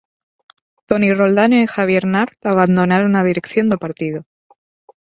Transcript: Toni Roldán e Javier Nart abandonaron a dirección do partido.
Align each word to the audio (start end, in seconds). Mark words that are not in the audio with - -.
Toni 0.89 1.09
Roldán 1.19 1.51
e 1.59 1.61
Javier 1.75 2.05
Nart 2.13 2.37
abandonaron 2.53 3.11
a 3.15 3.25
dirección 3.29 3.65
do 3.71 3.81
partido. 3.83 4.19